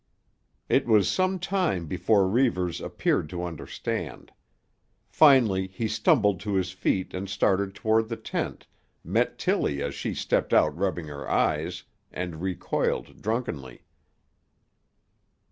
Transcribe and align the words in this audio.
It 0.67 0.87
was 0.87 1.07
some 1.07 1.37
time 1.37 1.85
before 1.85 2.27
Reivers 2.27 2.81
appeared 2.81 3.29
to 3.29 3.43
understand. 3.43 4.31
Finally 5.07 5.67
he 5.67 5.87
stumbled 5.87 6.39
to 6.39 6.55
his 6.55 6.71
feet 6.71 7.13
and 7.13 7.29
started 7.29 7.75
toward 7.75 8.09
the 8.09 8.17
tent, 8.17 8.65
met 9.03 9.37
Tillie 9.37 9.79
as 9.83 9.93
she 9.93 10.15
stepped 10.15 10.55
out 10.55 10.75
rubbing 10.75 11.05
her 11.05 11.29
eyes, 11.29 11.83
and 12.11 12.41
recoiled 12.41 13.21
drunkenly. 13.21 13.83